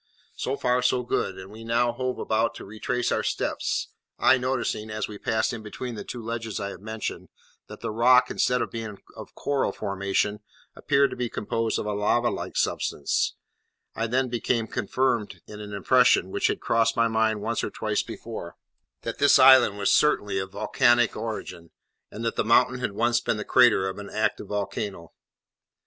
So 0.35 0.57
far, 0.57 0.81
so 0.81 1.03
good, 1.03 1.37
and 1.37 1.51
we 1.51 1.63
now 1.63 1.91
hove 1.91 2.17
about 2.17 2.55
to 2.55 2.65
retrace 2.65 3.11
our 3.11 3.21
steps, 3.21 3.89
I 4.17 4.35
noticing, 4.39 4.89
as 4.89 5.07
we 5.07 5.19
passed 5.19 5.53
in 5.53 5.61
between 5.61 5.93
the 5.93 6.03
two 6.03 6.23
ledges 6.23 6.59
I 6.59 6.69
have 6.69 6.81
mentioned, 6.81 7.29
that 7.67 7.81
the 7.81 7.91
rock, 7.91 8.31
instead 8.31 8.63
of 8.63 8.71
being 8.71 8.97
of 9.15 9.35
coral 9.35 9.71
formation, 9.71 10.39
appeared 10.75 11.11
to 11.11 11.15
be 11.15 11.29
composed 11.29 11.77
of 11.77 11.85
a 11.85 11.93
lava 11.93 12.31
like 12.31 12.57
substance; 12.57 13.35
and 13.93 14.05
I 14.05 14.07
then 14.07 14.27
became 14.27 14.65
confirmed 14.65 15.39
in 15.45 15.59
an 15.61 15.71
impression, 15.71 16.31
which 16.31 16.47
had 16.47 16.61
crossed 16.61 16.95
my 16.95 17.07
mind 17.07 17.39
once 17.41 17.63
or 17.63 17.69
twice 17.69 18.01
before, 18.01 18.55
that 19.03 19.19
this 19.19 19.37
island 19.37 19.77
was 19.77 19.91
certainly 19.91 20.39
of 20.39 20.53
volcanic 20.53 21.15
origin, 21.15 21.69
and 22.09 22.25
that 22.25 22.37
the 22.37 22.43
mountain 22.43 22.79
had 22.79 22.93
once 22.93 23.21
been 23.21 23.37
the 23.37 23.45
crater 23.45 23.87
of 23.87 23.99
an 23.99 24.09
active 24.09 24.47
volcano. 24.47 25.13